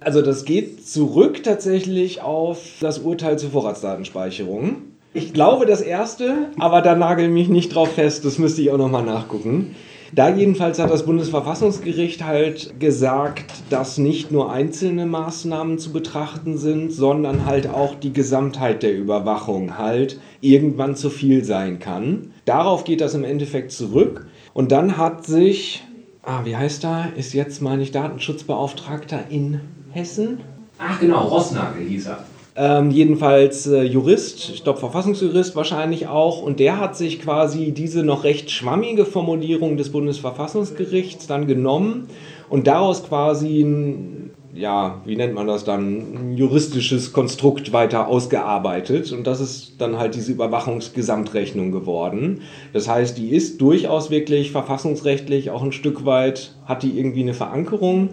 [0.00, 4.76] Also das geht zurück tatsächlich auf das Urteil zur Vorratsdatenspeicherung.
[5.12, 8.78] Ich glaube das erste, aber da nagel mich nicht drauf fest, das müsste ich auch
[8.78, 9.74] nochmal nachgucken.
[10.14, 16.92] Da jedenfalls hat das Bundesverfassungsgericht halt gesagt, dass nicht nur einzelne Maßnahmen zu betrachten sind,
[16.92, 22.30] sondern halt auch die Gesamtheit der Überwachung halt irgendwann zu viel sein kann.
[22.46, 24.26] Darauf geht das im Endeffekt zurück.
[24.54, 25.84] Und dann hat sich,
[26.22, 29.60] ah, wie heißt er, ist jetzt, meine ich, Datenschutzbeauftragter in
[29.90, 30.40] Hessen?
[30.78, 32.24] Ach genau, Rossnagel hieß er.
[32.60, 38.02] Ähm, jedenfalls äh, Jurist, ich glaube Verfassungsjurist wahrscheinlich auch, und der hat sich quasi diese
[38.02, 42.08] noch recht schwammige Formulierung des Bundesverfassungsgerichts dann genommen
[42.48, 49.12] und daraus quasi ein, ja, wie nennt man das dann, ein juristisches Konstrukt weiter ausgearbeitet
[49.12, 52.40] und das ist dann halt diese Überwachungsgesamtrechnung geworden.
[52.72, 57.34] Das heißt, die ist durchaus wirklich verfassungsrechtlich auch ein Stück weit, hat die irgendwie eine
[57.34, 58.08] Verankerung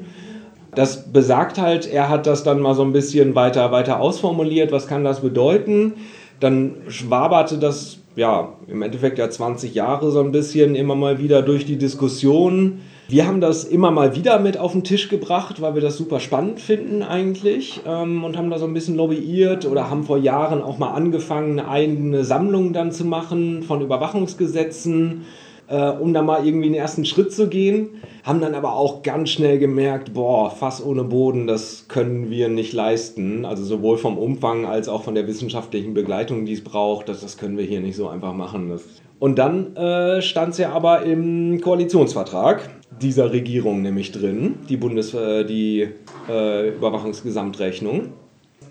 [0.76, 4.88] das besagt halt, er hat das dann mal so ein bisschen weiter, weiter ausformuliert, was
[4.88, 5.94] kann das bedeuten.
[6.40, 11.42] Dann schwaberte das, ja, im Endeffekt ja 20 Jahre so ein bisschen immer mal wieder
[11.42, 12.82] durch die Diskussion.
[13.08, 16.20] Wir haben das immer mal wieder mit auf den Tisch gebracht, weil wir das super
[16.20, 20.64] spannend finden eigentlich ähm, und haben da so ein bisschen lobbyiert oder haben vor Jahren
[20.64, 25.26] auch mal angefangen, eine eigene Sammlung dann zu machen von Überwachungsgesetzen
[25.68, 28.02] äh, um da mal irgendwie den ersten Schritt zu gehen.
[28.24, 32.74] Haben dann aber auch ganz schnell gemerkt, boah, Fass ohne Boden, das können wir nicht
[32.74, 33.46] leisten.
[33.46, 37.38] Also sowohl vom Umfang als auch von der wissenschaftlichen Begleitung, die es braucht, das, das
[37.38, 38.70] können wir hier nicht so einfach machen.
[38.70, 38.84] Das
[39.20, 42.70] und dann äh, stand es ja aber im Koalitionsvertrag
[43.02, 45.88] dieser Regierung nämlich drin, die Bundes äh, die
[46.30, 48.10] äh, Überwachungsgesamtrechnung,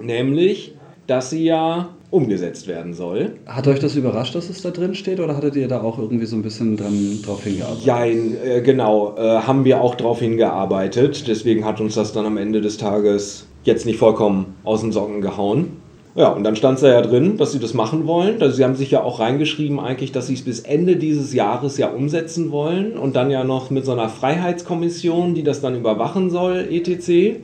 [0.00, 0.74] nämlich,
[1.06, 3.32] dass sie ja umgesetzt werden soll.
[3.44, 6.26] Hat euch das überrascht, dass es da drin steht oder hattet ihr da auch irgendwie
[6.26, 7.84] so ein bisschen dran drauf hingearbeitet?
[7.84, 11.26] Ja, äh, genau, äh, haben wir auch drauf hingearbeitet.
[11.26, 15.22] Deswegen hat uns das dann am Ende des Tages jetzt nicht vollkommen aus den Socken
[15.22, 15.82] gehauen.
[16.14, 18.40] Ja, und dann stand es ja drin, dass sie das machen wollen.
[18.40, 21.76] Also sie haben sich ja auch reingeschrieben eigentlich, dass sie es bis Ende dieses Jahres
[21.78, 26.30] ja umsetzen wollen und dann ja noch mit so einer Freiheitskommission, die das dann überwachen
[26.30, 27.40] soll, etc.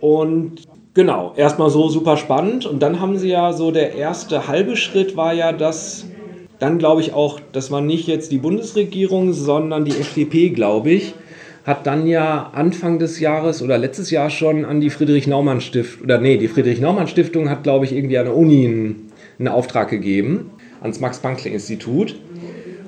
[0.00, 0.62] Und
[0.98, 2.66] Genau, erstmal so super spannend.
[2.66, 6.06] Und dann haben sie ja so, der erste halbe Schritt war ja, dass
[6.58, 11.14] dann glaube ich auch, das war nicht jetzt die Bundesregierung, sondern die FDP, glaube ich,
[11.64, 16.36] hat dann ja Anfang des Jahres oder letztes Jahr schon an die Friedrich-Naumann-Stiftung, oder nee,
[16.36, 20.50] die Friedrich-Naumann-Stiftung hat, glaube ich, irgendwie an der Uni einen, einen Auftrag gegeben,
[20.80, 22.16] ans Max-Planck-Institut.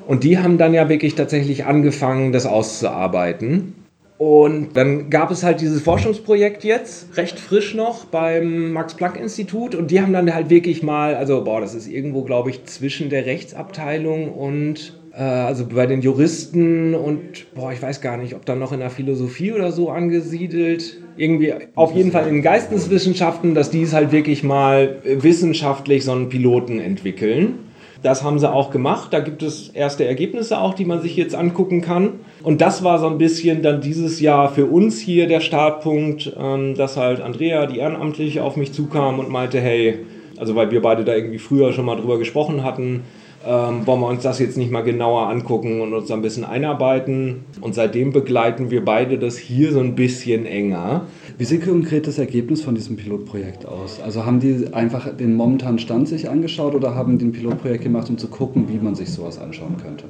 [0.08, 3.79] Und die haben dann ja wirklich tatsächlich angefangen, das auszuarbeiten.
[4.20, 9.74] Und dann gab es halt dieses Forschungsprojekt jetzt, recht frisch noch, beim Max-Planck-Institut.
[9.74, 13.08] Und die haben dann halt wirklich mal, also, boah, das ist irgendwo, glaube ich, zwischen
[13.08, 18.44] der Rechtsabteilung und, äh, also bei den Juristen und, boah, ich weiß gar nicht, ob
[18.44, 20.98] dann noch in der Philosophie oder so angesiedelt.
[21.16, 26.28] Irgendwie, auf jeden Fall in Geisteswissenschaften, dass die es halt wirklich mal wissenschaftlich so einen
[26.28, 27.54] Piloten entwickeln.
[28.02, 29.14] Das haben sie auch gemacht.
[29.14, 32.20] Da gibt es erste Ergebnisse auch, die man sich jetzt angucken kann.
[32.42, 36.74] Und das war so ein bisschen dann dieses Jahr für uns hier der Startpunkt, ähm,
[36.74, 39.98] dass halt Andrea, die ehrenamtlich auf mich zukam und meinte, hey,
[40.38, 43.02] also weil wir beide da irgendwie früher schon mal drüber gesprochen hatten,
[43.46, 47.44] ähm, wollen wir uns das jetzt nicht mal genauer angucken und uns ein bisschen einarbeiten.
[47.60, 51.06] Und seitdem begleiten wir beide das hier so ein bisschen enger.
[51.38, 54.00] Wie sieht konkret das Ergebnis von diesem Pilotprojekt aus?
[54.02, 58.10] Also haben die einfach den momentanen Stand sich angeschaut oder haben die ein Pilotprojekt gemacht,
[58.10, 60.04] um zu gucken, wie man sich sowas anschauen könnte?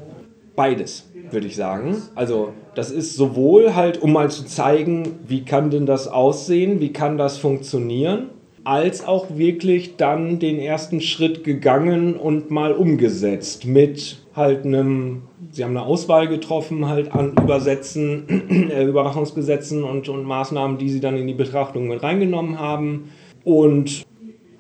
[0.57, 2.03] Beides, würde ich sagen.
[2.15, 6.93] Also das ist sowohl halt, um mal zu zeigen, wie kann denn das aussehen, wie
[6.93, 8.31] kann das funktionieren
[8.65, 15.65] als auch wirklich dann den ersten Schritt gegangen und mal umgesetzt mit halt einem, sie
[15.65, 21.17] haben eine Auswahl getroffen halt an Übersetzen, äh, Überwachungsgesetzen und, und Maßnahmen, die sie dann
[21.17, 23.11] in die Betrachtung mit reingenommen haben.
[23.45, 24.05] Und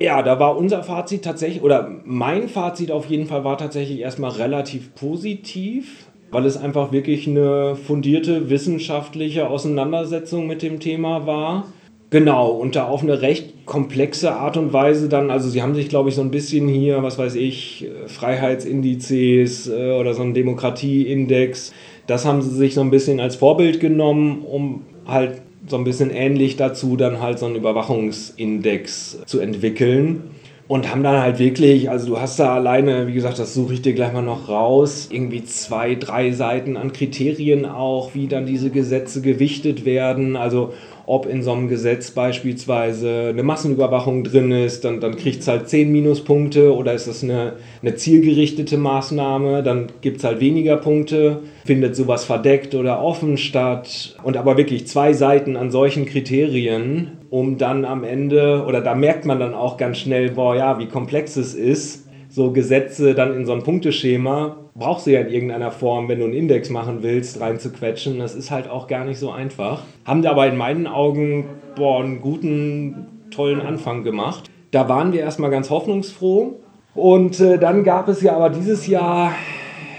[0.00, 4.30] ja, da war unser Fazit tatsächlich, oder mein Fazit auf jeden Fall war tatsächlich erstmal
[4.30, 11.66] relativ positiv, weil es einfach wirklich eine fundierte wissenschaftliche Auseinandersetzung mit dem Thema war
[12.10, 15.88] Genau, und da auf eine recht komplexe Art und Weise dann, also sie haben sich,
[15.88, 21.72] glaube ich, so ein bisschen hier, was weiß ich, Freiheitsindizes äh, oder so ein Demokratieindex,
[22.08, 26.10] das haben sie sich so ein bisschen als Vorbild genommen, um halt so ein bisschen
[26.10, 30.22] ähnlich dazu dann halt so einen Überwachungsindex zu entwickeln.
[30.70, 33.82] Und haben dann halt wirklich, also du hast da alleine, wie gesagt, das suche ich
[33.82, 38.70] dir gleich mal noch raus, irgendwie zwei, drei Seiten an Kriterien auch, wie dann diese
[38.70, 40.36] Gesetze gewichtet werden.
[40.36, 40.72] Also
[41.06, 45.68] ob in so einem Gesetz beispielsweise eine Massenüberwachung drin ist, dann, dann kriegt es halt
[45.68, 51.40] 10 Minuspunkte oder ist das eine, eine zielgerichtete Maßnahme, dann gibt es halt weniger Punkte.
[51.64, 54.16] Findet sowas verdeckt oder offen statt?
[54.22, 59.24] Und aber wirklich zwei Seiten an solchen Kriterien, um dann am Ende, oder da merkt
[59.24, 63.44] man dann auch ganz schnell, boah, ja, wie komplex es ist, so Gesetze dann in
[63.44, 67.40] so ein Punkteschema brauchst du ja in irgendeiner Form, wenn du einen Index machen willst,
[67.40, 68.18] reinzuquetschen.
[68.18, 69.82] Das ist halt auch gar nicht so einfach.
[70.04, 71.44] Haben aber in meinen Augen
[71.76, 74.50] boah, einen guten, tollen Anfang gemacht.
[74.70, 76.60] Da waren wir erstmal ganz hoffnungsfroh.
[76.94, 79.32] Und äh, dann gab es ja aber dieses Jahr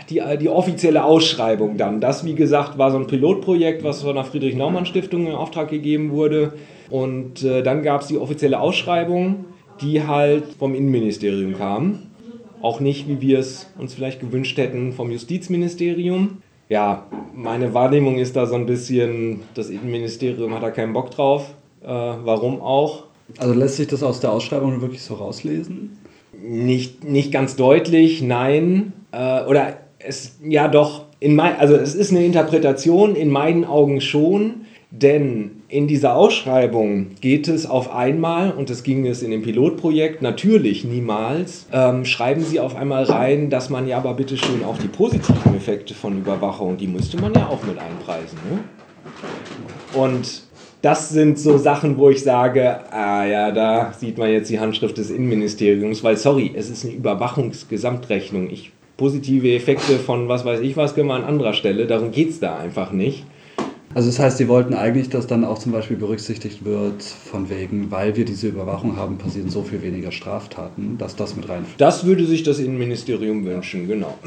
[0.09, 2.01] die, äh, die offizielle Ausschreibung dann.
[2.01, 6.53] Das, wie gesagt, war so ein Pilotprojekt, was von der Friedrich-Naumann-Stiftung in Auftrag gegeben wurde.
[6.89, 9.45] Und äh, dann gab es die offizielle Ausschreibung,
[9.81, 11.99] die halt vom Innenministerium kam.
[12.61, 16.41] Auch nicht, wie wir es uns vielleicht gewünscht hätten, vom Justizministerium.
[16.69, 21.53] Ja, meine Wahrnehmung ist da so ein bisschen, das Innenministerium hat da keinen Bock drauf.
[21.83, 23.05] Äh, warum auch?
[23.37, 25.97] Also lässt sich das aus der Ausschreibung wirklich so rauslesen?
[26.41, 28.93] Nicht, nicht ganz deutlich, nein.
[29.11, 34.01] Äh, oder es, ja doch, in mein, also es ist eine Interpretation, in meinen Augen
[34.01, 39.41] schon, denn in dieser Ausschreibung geht es auf einmal, und das ging es in dem
[39.41, 44.65] Pilotprojekt natürlich niemals, ähm, schreiben sie auf einmal rein, dass man ja aber bitte schön
[44.65, 48.37] auch die positiven Effekte von Überwachung, die müsste man ja auch mit einpreisen.
[48.49, 48.59] Ne?
[49.93, 50.43] Und
[50.81, 54.97] das sind so Sachen, wo ich sage, ah ja, da sieht man jetzt die Handschrift
[54.97, 58.49] des Innenministeriums, weil sorry, es ist eine Überwachungsgesamtrechnung.
[58.49, 62.31] Ich, positive Effekte von was weiß ich was können wir an anderer Stelle, darum geht
[62.31, 63.25] es da einfach nicht.
[63.93, 67.91] Also das heißt, Sie wollten eigentlich, dass dann auch zum Beispiel berücksichtigt wird, von wegen,
[67.91, 71.79] weil wir diese Überwachung haben, passieren so viel weniger Straftaten, dass das mit reinfällt.
[71.79, 74.17] Das würde sich das Innenministerium wünschen, genau.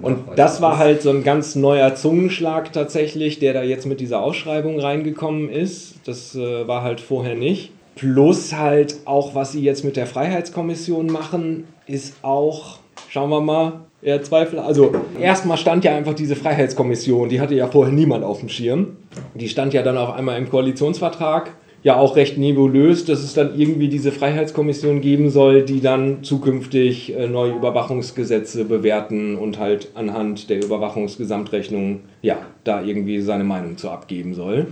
[0.00, 4.22] Und das war halt so ein ganz neuer Zungenschlag tatsächlich, der da jetzt mit dieser
[4.22, 5.96] Ausschreibung reingekommen ist.
[6.04, 7.72] Das äh, war halt vorher nicht.
[7.94, 12.78] Plus halt auch, was sie jetzt mit der Freiheitskommission machen, ist auch,
[13.08, 14.58] schauen wir mal, eher Zweifel.
[14.58, 18.96] Also erstmal stand ja einfach diese Freiheitskommission, die hatte ja vorher niemand auf dem Schirm.
[19.34, 21.52] Die stand ja dann auf einmal im Koalitionsvertrag.
[21.82, 27.16] Ja, auch recht nebulös, dass es dann irgendwie diese Freiheitskommission geben soll, die dann zukünftig
[27.16, 33.88] äh, neue Überwachungsgesetze bewerten und halt anhand der Überwachungsgesamtrechnung, ja, da irgendwie seine Meinung zu
[33.88, 34.66] abgeben soll.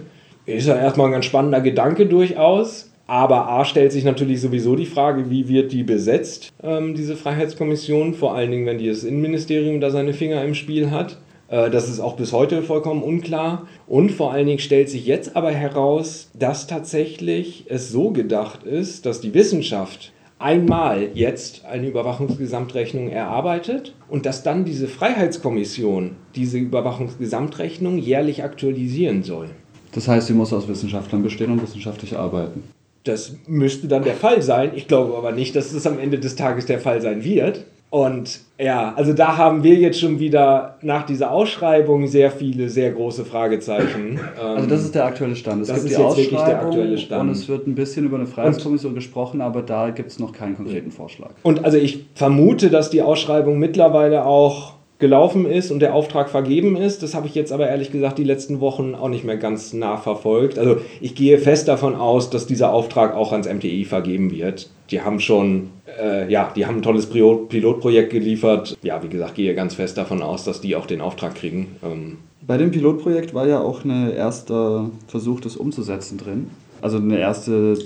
[0.46, 2.90] Ist ja erstmal ein ganz spannender Gedanke durchaus.
[3.06, 8.14] Aber A stellt sich natürlich sowieso die Frage, wie wird die besetzt, ähm, diese Freiheitskommission,
[8.14, 11.18] vor allen Dingen, wenn das Innenministerium da seine Finger im Spiel hat.
[11.48, 13.66] Äh, das ist auch bis heute vollkommen unklar.
[13.86, 19.04] Und vor allen Dingen stellt sich jetzt aber heraus, dass tatsächlich es so gedacht ist,
[19.04, 27.98] dass die Wissenschaft einmal jetzt eine Überwachungsgesamtrechnung erarbeitet und dass dann diese Freiheitskommission diese Überwachungsgesamtrechnung
[27.98, 29.50] jährlich aktualisieren soll.
[29.92, 32.64] Das heißt, sie muss aus Wissenschaftlern bestehen und wissenschaftlich arbeiten.
[33.04, 34.72] Das müsste dann der Fall sein.
[34.74, 37.64] Ich glaube aber nicht, dass es am Ende des Tages der Fall sein wird.
[37.94, 42.90] Und ja, also da haben wir jetzt schon wieder nach dieser Ausschreibung sehr viele, sehr
[42.90, 44.18] große Fragezeichen.
[44.36, 45.62] Also das ist der aktuelle Stand.
[45.62, 47.22] Es das gibt ist die jetzt wirklich der aktuelle Stand.
[47.22, 50.56] Und es wird ein bisschen über eine Freiheitskommission gesprochen, aber da gibt es noch keinen
[50.56, 51.30] konkreten Vorschlag.
[51.44, 56.76] Und also ich vermute, dass die Ausschreibung mittlerweile auch gelaufen ist und der Auftrag vergeben
[56.76, 57.02] ist.
[57.02, 60.58] Das habe ich jetzt aber ehrlich gesagt die letzten Wochen auch nicht mehr ganz nachverfolgt.
[60.58, 64.70] Also ich gehe fest davon aus, dass dieser Auftrag auch ans MTI vergeben wird.
[64.90, 65.70] Die haben schon,
[66.00, 68.76] äh, ja, die haben ein tolles Pilotprojekt geliefert.
[68.82, 71.76] Ja, wie gesagt, gehe ganz fest davon aus, dass die auch den Auftrag kriegen.
[71.82, 76.50] Ähm Bei dem Pilotprojekt war ja auch ein erster Versuch, das umzusetzen drin.
[76.84, 77.78] Also eine erste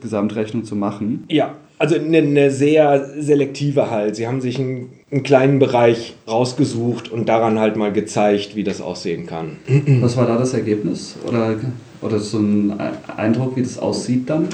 [0.00, 1.22] Gesamtrechnung zu machen.
[1.28, 4.16] Ja, also eine, eine sehr selektive halt.
[4.16, 8.80] Sie haben sich einen, einen, kleinen Bereich rausgesucht und daran halt mal gezeigt, wie das
[8.80, 9.58] aussehen kann.
[10.00, 11.14] Was war da das Ergebnis?
[11.28, 11.54] Oder,
[12.02, 12.74] oder so ein
[13.16, 14.48] Eindruck, wie das aussieht dann?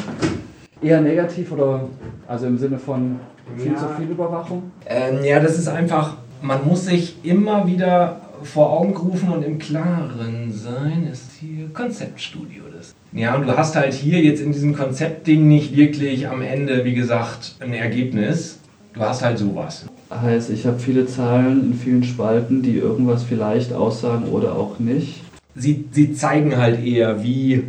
[0.83, 1.89] Eher negativ oder
[2.29, 3.19] also im Sinne von
[3.57, 3.79] viel ja.
[3.79, 4.65] zu viel Überwachung?
[4.87, 9.59] Ähm, ja, das ist einfach, man muss sich immer wieder vor Augen rufen und im
[9.59, 12.76] Klaren sein, ist hier Konzeptstudio das.
[13.17, 16.93] Ja, und du hast halt hier jetzt in diesem Konzeptding nicht wirklich am Ende, wie
[16.93, 18.59] gesagt, ein Ergebnis.
[18.93, 19.87] Du hast halt sowas.
[20.11, 25.23] Heißt, ich habe viele Zahlen in vielen Spalten, die irgendwas vielleicht aussagen oder auch nicht.
[25.55, 27.65] Sie, sie zeigen halt eher, wie,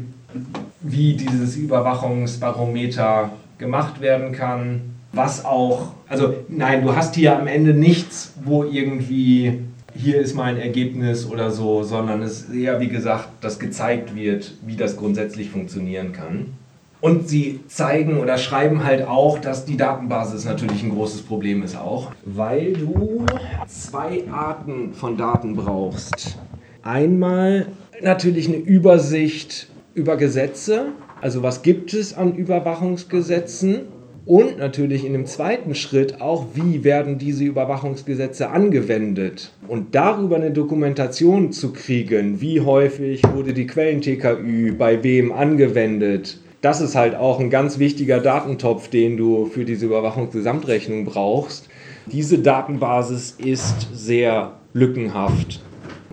[0.82, 4.82] wie dieses Überwachungsbarometer gemacht werden kann.
[5.14, 9.60] Was auch, also nein, du hast hier am Ende nichts, wo irgendwie
[9.98, 14.54] hier ist mein Ergebnis oder so, sondern es ist eher, wie gesagt, dass gezeigt wird,
[14.66, 16.54] wie das grundsätzlich funktionieren kann.
[17.00, 21.78] Und sie zeigen oder schreiben halt auch, dass die Datenbasis natürlich ein großes Problem ist
[21.78, 22.12] auch.
[22.26, 23.26] Weil du
[23.68, 26.38] zwei Arten von Daten brauchst.
[26.82, 27.68] Einmal
[28.02, 30.88] natürlich eine Übersicht über Gesetze,
[31.22, 33.82] also was gibt es an Überwachungsgesetzen
[34.28, 40.52] und natürlich in dem zweiten Schritt auch, wie werden diese Überwachungsgesetze angewendet und darüber eine
[40.52, 46.40] Dokumentation zu kriegen, wie häufig wurde die Quellen-TKÜ bei wem angewendet.
[46.60, 51.70] Das ist halt auch ein ganz wichtiger Datentopf, den du für diese Überwachungsgesamtrechnung brauchst.
[52.08, 55.62] Diese Datenbasis ist sehr lückenhaft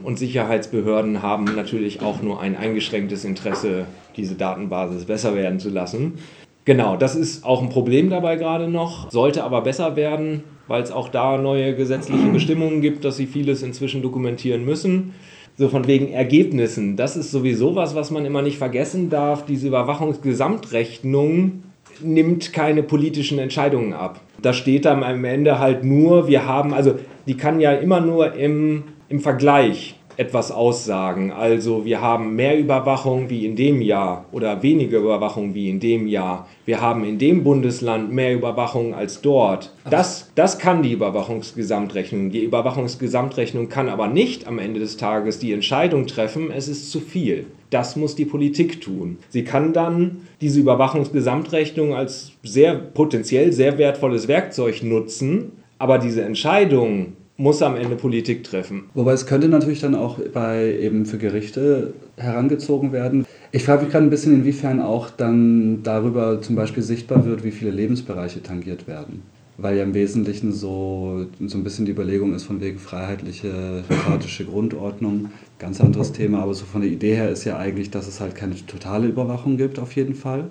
[0.04, 6.18] und Sicherheitsbehörden haben natürlich auch nur ein eingeschränktes Interesse, diese Datenbasis besser werden zu lassen.
[6.64, 10.90] Genau, das ist auch ein Problem dabei gerade noch, sollte aber besser werden, weil es
[10.90, 15.14] auch da neue gesetzliche Bestimmungen gibt, dass sie vieles inzwischen dokumentieren müssen.
[15.56, 19.44] So von wegen Ergebnissen, das ist sowieso was, was man immer nicht vergessen darf.
[19.44, 21.62] Diese Überwachungsgesamtrechnung
[22.02, 24.21] nimmt keine politischen Entscheidungen ab.
[24.42, 26.94] Da steht dann am Ende halt nur, wir haben, also
[27.26, 31.33] die kann ja immer nur im, im Vergleich etwas aussagen.
[31.33, 36.06] Also wir haben mehr Überwachung wie in dem Jahr oder weniger Überwachung wie in dem
[36.06, 36.49] Jahr.
[36.64, 39.73] Wir haben in dem Bundesland mehr Überwachung als dort.
[39.88, 42.30] Das, das kann die Überwachungsgesamtrechnung.
[42.30, 47.00] Die Überwachungsgesamtrechnung kann aber nicht am Ende des Tages die Entscheidung treffen, es ist zu
[47.00, 47.47] viel.
[47.71, 49.18] Das muss die Politik tun.
[49.28, 57.14] Sie kann dann diese Überwachungsgesamtrechnung als sehr potenziell sehr wertvolles Werkzeug nutzen, aber diese Entscheidung
[57.36, 58.84] muss am Ende Politik treffen.
[58.94, 63.26] Wobei es könnte natürlich dann auch bei eben für Gerichte herangezogen werden.
[63.50, 67.50] Ich frage mich gerade ein bisschen, inwiefern auch dann darüber zum Beispiel sichtbar wird, wie
[67.50, 69.22] viele Lebensbereiche tangiert werden.
[69.56, 74.44] Weil ja im Wesentlichen so, so ein bisschen die Überlegung ist von wegen freiheitliche, demokratische
[74.44, 75.30] Grundordnung.
[75.58, 78.34] Ganz anderes Thema, aber so von der Idee her ist ja eigentlich, dass es halt
[78.34, 80.48] keine totale Überwachung gibt, auf jeden Fall.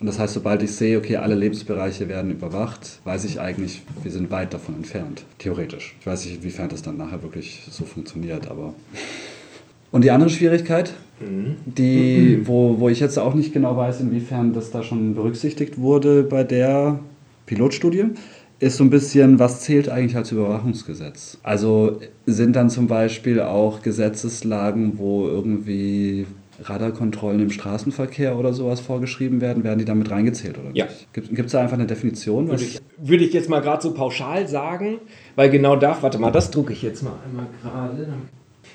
[0.00, 4.10] Und das heißt, sobald ich sehe, okay, alle Lebensbereiche werden überwacht, weiß ich eigentlich, wir
[4.10, 5.24] sind weit davon entfernt.
[5.38, 5.96] Theoretisch.
[6.00, 8.74] Ich weiß nicht, inwiefern das dann nachher wirklich so funktioniert, aber.
[9.92, 11.54] Und die andere Schwierigkeit, mhm.
[11.66, 16.24] die, wo, wo ich jetzt auch nicht genau weiß, inwiefern das da schon berücksichtigt wurde
[16.24, 16.98] bei der
[17.46, 18.06] Pilotstudie,
[18.58, 21.38] ist so ein bisschen, was zählt eigentlich als Überwachungsgesetz?
[21.42, 26.26] Also sind dann zum Beispiel auch Gesetzeslagen, wo irgendwie
[26.62, 30.86] Radarkontrollen im Straßenverkehr oder sowas vorgeschrieben werden, werden die damit reingezählt oder ja.
[30.86, 31.12] nicht?
[31.12, 32.48] Gibt es da einfach eine Definition?
[32.48, 34.98] Würde ich, würde ich, jetzt mal gerade so pauschal sagen,
[35.36, 38.08] weil genau da, warte mal, das drucke ich jetzt mal einmal gerade.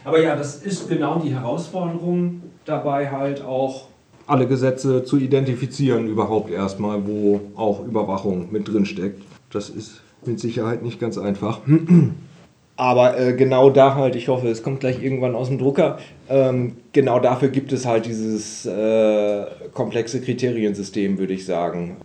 [0.03, 3.87] Aber ja, das ist genau die Herausforderung dabei halt auch
[4.27, 9.23] alle Gesetze zu identifizieren überhaupt erstmal, wo auch Überwachung mit drin steckt.
[9.51, 11.61] Das ist mit Sicherheit nicht ganz einfach.
[12.79, 16.77] Aber äh, genau da halt, ich hoffe, es kommt gleich irgendwann aus dem Drucker, ähm,
[16.93, 19.43] genau dafür gibt es halt dieses äh,
[19.73, 21.97] komplexe Kriteriensystem, würde ich sagen.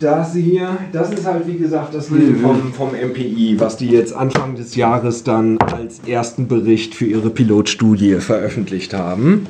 [0.00, 4.14] Das hier, das ist halt wie gesagt das hier vom, vom MPI, was die jetzt
[4.14, 9.46] Anfang des Jahres dann als ersten Bericht für ihre Pilotstudie veröffentlicht haben.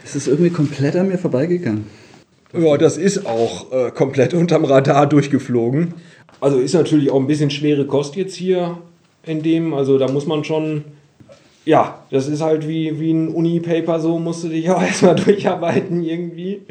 [0.00, 1.84] Das ist irgendwie komplett an mir vorbeigegangen.
[2.52, 5.94] Ja, das ist auch äh, komplett unterm Radar durchgeflogen.
[6.40, 8.78] Also ist natürlich auch ein bisschen schwere Kost jetzt hier
[9.24, 9.74] in dem.
[9.74, 10.84] Also da muss man schon.
[11.64, 16.02] Ja, das ist halt wie, wie ein Uni-Paper, so musst du dich auch erstmal durcharbeiten
[16.02, 16.62] irgendwie.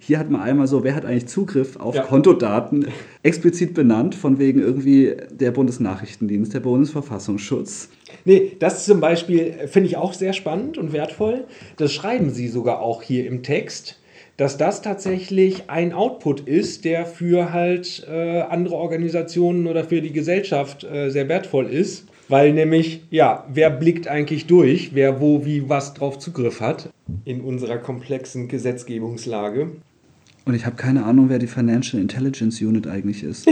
[0.00, 2.02] Hier hat man einmal so, wer hat eigentlich Zugriff auf ja.
[2.02, 2.88] Kontodaten
[3.22, 7.88] explizit benannt, von wegen irgendwie der Bundesnachrichtendienst, der Bundesverfassungsschutz.
[8.26, 11.44] Nee, das zum Beispiel finde ich auch sehr spannend und wertvoll.
[11.78, 13.98] Das schreiben sie sogar auch hier im Text
[14.36, 20.12] dass das tatsächlich ein Output ist, der für halt äh, andere Organisationen oder für die
[20.12, 22.06] Gesellschaft äh, sehr wertvoll ist.
[22.28, 26.88] Weil nämlich, ja, wer blickt eigentlich durch, wer wo, wie, was drauf Zugriff hat
[27.26, 29.72] in unserer komplexen Gesetzgebungslage.
[30.46, 33.46] Und ich habe keine Ahnung, wer die Financial Intelligence Unit eigentlich ist.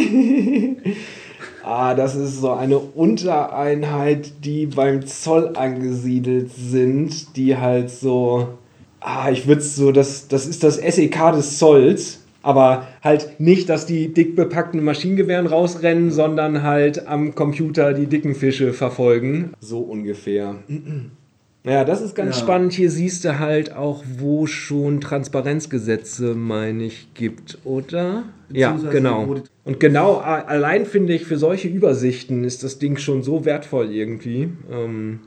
[1.62, 8.58] ah, das ist so eine Untereinheit, die beim Zoll angesiedelt sind, die halt so
[9.02, 12.18] ah, ich würde so, das, das ist das SEK des Zolls.
[12.44, 18.35] Aber halt nicht, dass die dick bepackten Maschinengewehren rausrennen, sondern halt am Computer die dicken
[18.35, 19.52] Fische verfolgen.
[19.61, 20.56] So ungefähr.
[21.64, 22.42] Naja, das ist ganz ja.
[22.42, 22.73] spannend.
[22.73, 28.25] Hier siehst du halt auch, wo schon Transparenzgesetze, meine ich, gibt, oder?
[28.50, 29.37] Ja, genau.
[29.64, 34.49] Und genau, allein finde ich, für solche Übersichten ist das Ding schon so wertvoll irgendwie.
[34.73, 35.21] Ähm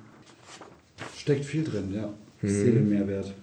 [1.15, 2.10] Steckt viel drin, ja.
[2.41, 3.34] Ich sehe den Mehrwert.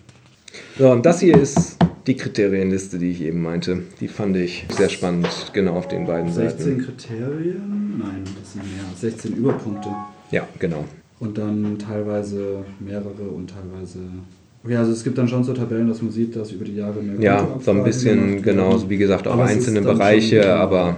[0.78, 3.82] So, und das hier ist die Kriterienliste, die ich eben meinte.
[4.00, 6.80] Die fand ich sehr spannend, genau auf den beiden 16 Seiten.
[6.80, 7.94] 16 Kriterien?
[7.98, 8.84] Nein, das sind mehr.
[8.98, 9.88] 16 Überpunkte.
[10.30, 10.84] Ja, genau.
[11.20, 13.98] Und dann teilweise mehrere und teilweise.
[14.64, 17.00] Okay, also es gibt dann schon so Tabellen, dass man sieht, dass über die Jahre
[17.02, 20.96] mehr Ja, so ein bisschen, genau, wie gesagt, auch einzelne Bereiche, aber.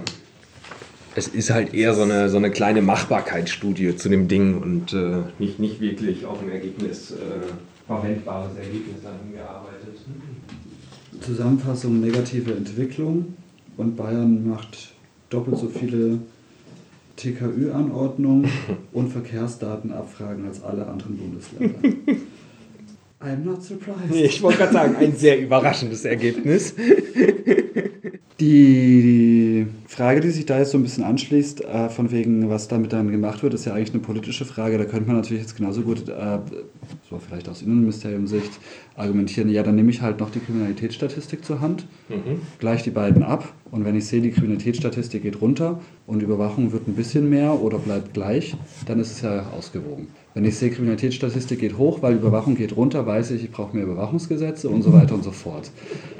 [1.15, 5.23] es ist halt eher so eine, so eine kleine Machbarkeitsstudie zu dem Ding und äh,
[5.39, 7.15] nicht, nicht wirklich auf ein Ergebnis, äh,
[7.87, 9.99] verwendbares Ergebnis dahin gearbeitet.
[11.21, 13.35] Zusammenfassung negative Entwicklung
[13.77, 14.93] und Bayern macht
[15.29, 16.19] doppelt so viele
[17.15, 18.49] TKÜ-Anordnungen
[18.93, 21.79] und Verkehrsdatenabfragen als alle anderen Bundesländer.
[23.21, 24.13] I'm not surprised.
[24.13, 26.75] Ich wollte gerade sagen, ein sehr überraschendes Ergebnis.
[28.39, 29.44] Die
[29.87, 33.11] Frage, die sich da jetzt so ein bisschen anschließt, äh, von wegen, was damit dann
[33.11, 34.77] gemacht wird, ist ja eigentlich eine politische Frage.
[34.77, 36.39] Da könnte man natürlich jetzt genauso gut, äh,
[37.09, 38.51] so vielleicht aus Innenministerium-Sicht,
[38.95, 42.41] argumentieren, ja, dann nehme ich halt noch die Kriminalitätsstatistik zur Hand, mhm.
[42.59, 46.87] gleich die beiden ab und wenn ich sehe, die Kriminalitätsstatistik geht runter und Überwachung wird
[46.87, 50.07] ein bisschen mehr oder bleibt gleich, dann ist es ja ausgewogen.
[50.33, 53.85] Wenn ich sehe, Kriminalitätsstatistik geht hoch, weil Überwachung geht runter, weiß ich, ich brauche mehr
[53.85, 55.71] Überwachungsgesetze und so weiter und so fort.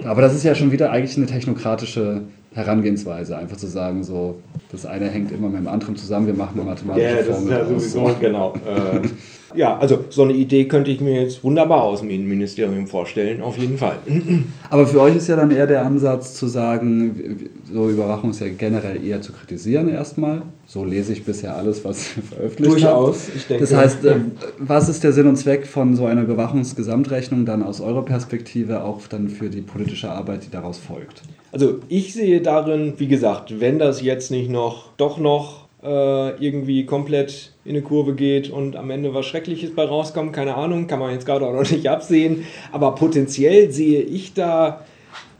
[0.03, 2.23] Aber das ist ja schon wieder eigentlich eine technokratische
[2.55, 4.37] Herangehensweise, einfach zu sagen, so,
[4.71, 7.51] das eine hängt immer mit dem anderen zusammen, wir machen eine mathematische ja, das Formel.
[7.51, 8.53] Ja, sowieso, genau.
[8.65, 9.01] Äh,
[9.55, 13.57] ja, also so eine Idee könnte ich mir jetzt wunderbar aus dem Innenministerium vorstellen, auf
[13.57, 13.97] jeden Fall.
[14.69, 18.47] Aber für euch ist ja dann eher der Ansatz zu sagen, so Überwachung ist ja
[18.49, 20.43] generell eher zu kritisieren erstmal.
[20.67, 23.63] So lese ich bisher alles, was veröffentlicht Durchaus, ich denke.
[23.63, 24.15] Das heißt, äh,
[24.57, 29.07] was ist der Sinn und Zweck von so einer Überwachungsgesamtrechnung dann aus eurer Perspektive auch
[29.07, 31.21] dann für die politische Arbeit, die daraus folgt?
[31.51, 37.51] Also ich sehe darin, wie gesagt, wenn das jetzt nicht noch, doch noch irgendwie komplett
[37.63, 41.11] in eine Kurve geht und am Ende was Schreckliches bei rauskommt, keine Ahnung, kann man
[41.11, 42.45] jetzt gerade auch noch nicht absehen.
[42.71, 44.85] Aber potenziell sehe ich da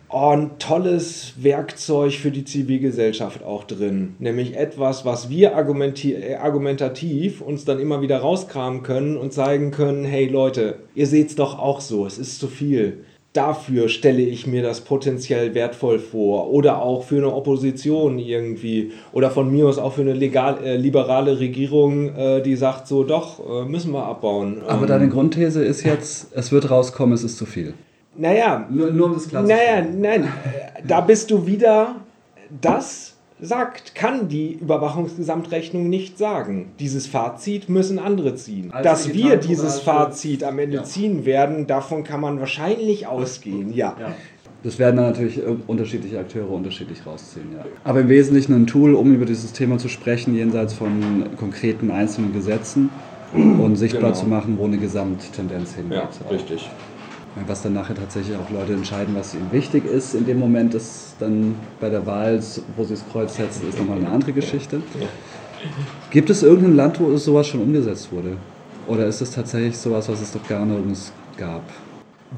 [0.09, 4.15] oh, ein tolles Werkzeug für die Zivilgesellschaft auch drin.
[4.19, 10.05] Nämlich etwas, was wir äh, argumentativ uns dann immer wieder rauskramen können und zeigen können,
[10.05, 13.03] hey Leute, ihr seht es doch auch so, es ist zu viel
[13.35, 16.51] dafür stelle ich mir das potenziell wertvoll vor.
[16.51, 18.93] Oder auch für eine Opposition irgendwie.
[19.11, 23.03] Oder von mir aus auch für eine legal, äh, liberale Regierung, äh, die sagt so,
[23.03, 24.61] doch, äh, müssen wir abbauen.
[24.67, 27.73] Aber ähm, deine Grundthese ist jetzt, es wird rauskommen, es ist zu viel.
[28.17, 30.29] Naja, nur, nur um das klar Naja, nein,
[30.87, 31.95] da bist du wieder
[32.61, 36.71] das sagt, kann die Überwachungsgesamtrechnung nicht sagen.
[36.79, 38.71] Dieses Fazit müssen andere ziehen.
[38.71, 40.83] Also Dass wir dieses Fazit am Ende ja.
[40.83, 43.95] ziehen werden, davon kann man wahrscheinlich ausgehen, ja.
[43.99, 44.15] ja.
[44.63, 47.65] Das werden dann natürlich unterschiedliche Akteure unterschiedlich rausziehen, ja.
[47.83, 52.33] Aber im Wesentlichen ein Tool, um über dieses Thema zu sprechen, jenseits von konkreten einzelnen
[52.33, 52.89] Gesetzen
[53.33, 54.21] und sichtbar genau.
[54.21, 55.97] zu machen, wo eine Gesamttendenz hingeht.
[55.97, 56.69] Ja, richtig.
[57.47, 61.15] Was dann nachher tatsächlich auch Leute entscheiden, was ihnen wichtig ist in dem Moment, ist
[61.19, 62.41] dann bei der Wahl,
[62.77, 64.81] wo sie das Kreuz setzen, ist nochmal eine andere Geschichte.
[66.11, 68.37] Gibt es irgendein Land, wo sowas schon umgesetzt wurde?
[68.87, 71.63] Oder ist es tatsächlich sowas, was es doch gar nirgends gab?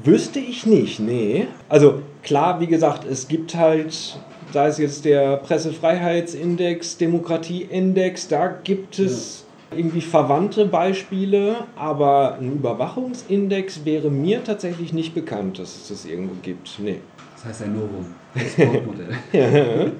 [0.02, 1.46] Wüsste ich nicht, nee.
[1.68, 4.18] Also klar, wie gesagt, es gibt halt,
[4.52, 13.84] sei es jetzt der Pressefreiheitsindex, Demokratieindex, da gibt es irgendwie verwandte Beispiele, aber ein Überwachungsindex
[13.84, 16.78] wäre mir tatsächlich nicht bekannt, dass es das irgendwo gibt.
[16.78, 17.00] Nee.
[17.34, 19.92] Das heißt ein Novum, das Sportmodell.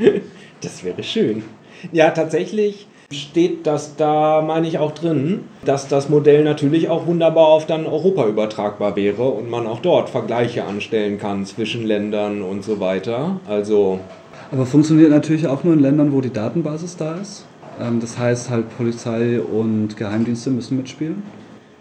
[0.62, 1.42] Das wäre schön.
[1.92, 7.48] Ja, tatsächlich steht das da, meine ich, auch drin, dass das Modell natürlich auch wunderbar
[7.48, 12.64] auf dann Europa übertragbar wäre und man auch dort Vergleiche anstellen kann zwischen Ländern und
[12.64, 13.38] so weiter.
[13.46, 14.00] Also.
[14.50, 17.44] Aber funktioniert natürlich auch nur in Ländern, wo die Datenbasis da ist?
[17.80, 21.22] Ähm, das heißt halt Polizei und Geheimdienste müssen mitspielen?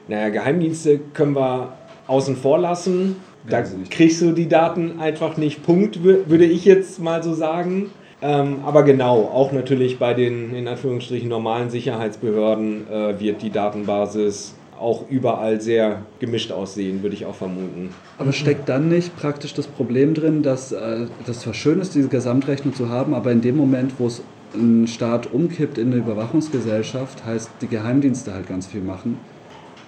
[0.08, 1.74] Naja, Geheimdienste können wir
[2.08, 3.16] außen vor lassen.
[3.48, 5.64] Da kriegst du die Daten einfach nicht.
[5.64, 7.92] Punkt, würde ich jetzt mal so sagen.
[8.22, 14.56] Ähm, aber genau, auch natürlich bei den in Anführungsstrichen normalen Sicherheitsbehörden äh, wird die Datenbasis
[14.80, 17.90] auch überall sehr gemischt aussehen, würde ich auch vermuten.
[18.18, 22.10] Aber steckt dann nicht praktisch das Problem drin, dass äh, das zwar schön ist, diese
[22.10, 24.22] Gesamtrechnung zu haben, aber in dem Moment, wo es
[24.56, 29.18] ein Staat umkippt in eine Überwachungsgesellschaft, heißt die Geheimdienste halt ganz viel machen,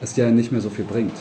[0.01, 1.13] es ja nicht mehr so viel bringt.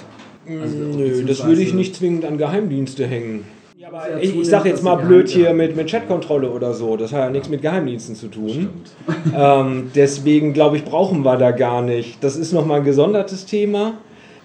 [0.48, 3.44] Also, Nö, das würde ich nicht zwingend an Geheimdienste hängen.
[3.78, 6.96] Ja, aber ich, ich sage jetzt mal blöd hier mit, mit Chatkontrolle oder so.
[6.96, 8.68] Das hat ja nichts mit Geheimdiensten zu tun.
[9.36, 12.22] ähm, deswegen glaube ich, brauchen wir da gar nicht.
[12.22, 13.94] Das ist nochmal ein gesondertes Thema.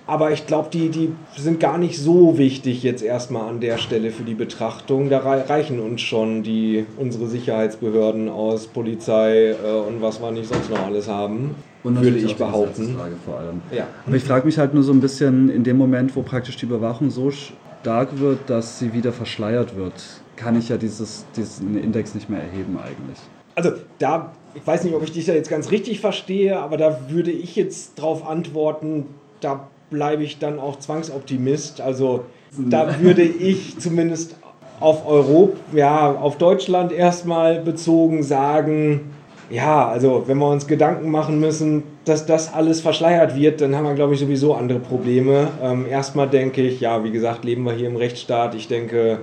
[0.07, 4.11] Aber ich glaube, die, die sind gar nicht so wichtig jetzt erstmal an der Stelle
[4.11, 5.09] für die Betrachtung.
[5.09, 9.55] Da reichen uns schon die, unsere Sicherheitsbehörden aus Polizei äh,
[9.87, 11.55] und was wir nicht sonst noch alles haben.
[11.83, 12.95] würde ich behaupten.
[13.25, 13.61] vor allem.
[13.71, 13.87] Ja.
[14.05, 16.65] Aber ich frage mich halt nur so ein bisschen in dem Moment, wo praktisch die
[16.65, 19.93] Überwachung so stark wird, dass sie wieder verschleiert wird,
[20.35, 23.17] kann ich ja dieses, diesen Index nicht mehr erheben eigentlich.
[23.55, 26.99] Also da, ich weiß nicht, ob ich dich da jetzt ganz richtig verstehe, aber da
[27.09, 29.05] würde ich jetzt drauf antworten,
[29.41, 31.81] da bleibe ich dann auch Zwangsoptimist.
[31.81, 32.25] Also
[32.57, 34.35] da würde ich zumindest
[34.79, 39.11] auf Europa, ja, auf Deutschland erstmal bezogen sagen,
[39.51, 43.85] ja, also wenn wir uns Gedanken machen müssen, dass das alles verschleiert wird, dann haben
[43.85, 45.49] wir, glaube ich, sowieso andere Probleme.
[45.61, 48.55] Ähm, erstmal denke ich, ja, wie gesagt, leben wir hier im Rechtsstaat.
[48.55, 49.19] Ich denke,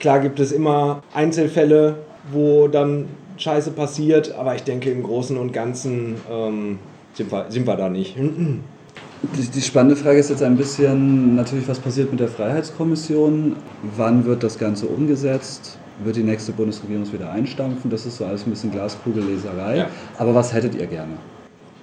[0.00, 1.94] klar gibt es immer Einzelfälle,
[2.32, 3.06] wo dann
[3.38, 6.80] Scheiße passiert, aber ich denke, im Großen und Ganzen ähm,
[7.14, 8.16] sind, wir, sind wir da nicht.
[9.22, 13.56] Die, die, spannende Frage ist jetzt ein bisschen natürlich, was passiert mit der Freiheitskommission?
[13.96, 15.76] Wann wird das Ganze umgesetzt?
[16.04, 17.90] Wird die nächste Bundesregierung es wieder einstampfen?
[17.90, 19.78] Das ist so alles ein bisschen Glaskugelleserei.
[19.78, 19.86] Ja.
[20.18, 21.14] Aber was hättet ihr gerne?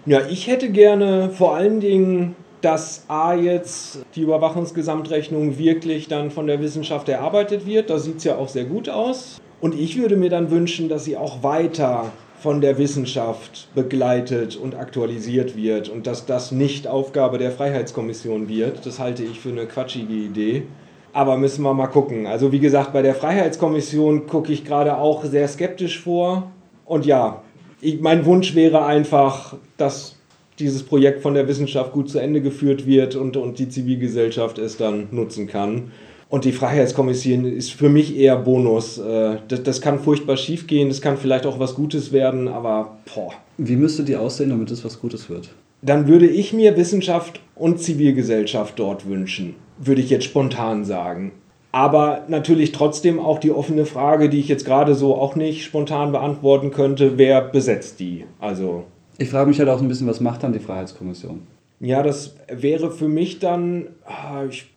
[0.06, 6.48] Ja, ich hätte gerne vor allen Dingen, dass A jetzt die Überwachungsgesamtrechnung wirklich dann von
[6.48, 7.90] der Wissenschaft erarbeitet wird.
[7.90, 9.42] Da sieht es ja auch sehr gut aus.
[9.60, 14.76] Und ich würde mir dann wünschen, dass sie auch weiter von der Wissenschaft begleitet und
[14.76, 18.86] aktualisiert wird und dass das nicht Aufgabe der Freiheitskommission wird.
[18.86, 20.64] Das halte ich für eine quatschige Idee.
[21.14, 22.28] Aber müssen wir mal gucken.
[22.28, 26.52] Also wie gesagt, bei der Freiheitskommission gucke ich gerade auch sehr skeptisch vor.
[26.84, 27.42] Und ja,
[27.80, 30.18] ich, mein Wunsch wäre einfach, dass
[30.60, 34.78] dieses Projekt von der Wissenschaft gut zu Ende geführt wird und, und die Zivilgesellschaft es
[34.78, 35.92] dann nutzen kann.
[36.30, 38.98] Und die Freiheitskommission ist für mich eher Bonus.
[38.98, 42.98] Äh, das, das kann furchtbar schief gehen, das kann vielleicht auch was Gutes werden, aber
[43.14, 43.32] boah.
[43.58, 45.50] Wie müsste die aussehen, damit es was Gutes wird?
[45.82, 51.32] Dann würde ich mir Wissenschaft und Zivilgesellschaft dort wünschen, würde ich jetzt spontan sagen.
[51.72, 56.14] Aber natürlich trotzdem auch die offene Frage, die ich jetzt gerade so auch nicht spontan
[56.14, 58.24] beantworten könnte, wer besetzt die?
[58.40, 58.86] Also.
[59.18, 61.42] Ich frage mich halt auch ein bisschen, was macht dann die Freiheitskommission?
[61.82, 64.68] Ja, das wäre für mich dann, ah, ich,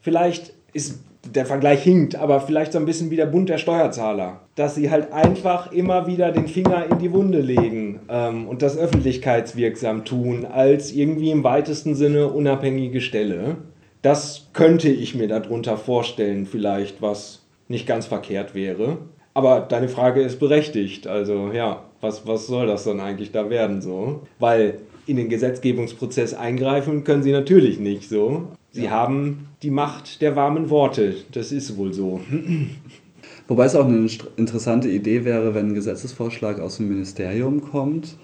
[0.00, 1.00] vielleicht ist
[1.34, 4.40] der Vergleich hinkt, aber vielleicht so ein bisschen wie der Bund der Steuerzahler.
[4.54, 8.76] Dass sie halt einfach immer wieder den Finger in die Wunde legen ähm, und das
[8.76, 13.56] öffentlichkeitswirksam tun, als irgendwie im weitesten Sinne unabhängige Stelle.
[14.02, 18.98] Das könnte ich mir darunter vorstellen, vielleicht, was nicht ganz verkehrt wäre.
[19.34, 21.06] Aber deine Frage ist berechtigt.
[21.06, 24.22] Also ja, was, was soll das dann eigentlich da werden so?
[24.40, 28.48] Weil in den Gesetzgebungsprozess eingreifen können sie natürlich nicht so.
[28.72, 31.14] Sie haben die Macht der warmen Worte.
[31.32, 32.20] Das ist wohl so.
[33.48, 38.16] Wobei es auch eine interessante Idee wäre, wenn ein Gesetzesvorschlag aus dem Ministerium kommt,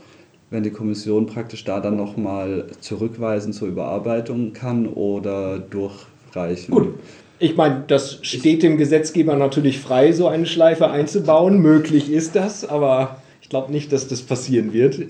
[0.48, 6.74] wenn die Kommission praktisch da dann nochmal zurückweisen zur Überarbeitung kann oder durchreichen.
[6.74, 6.94] Gut.
[7.40, 11.60] Ich meine, das steht dem Gesetzgeber natürlich frei, so eine Schleife einzubauen.
[11.60, 15.00] Möglich ist das, aber ich glaube nicht, dass das passieren wird.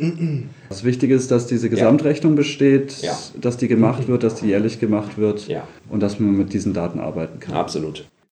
[0.68, 2.36] Das Wichtige ist, dass diese Gesamtrechnung ja.
[2.36, 3.18] besteht, ja.
[3.34, 5.66] dass die gemacht wird, dass die jährlich gemacht wird ja.
[5.90, 7.56] und dass man mit diesen Daten arbeiten kann.
[7.56, 8.04] Absolut.